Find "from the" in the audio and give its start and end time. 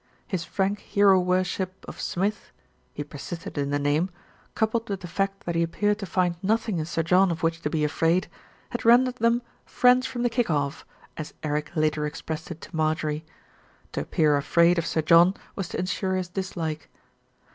10.07-10.29